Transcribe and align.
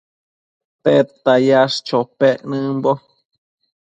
¿Tedta 0.83 1.33
yash 1.47 1.77
chopec 1.87 2.39
nëmbo? 2.49 2.91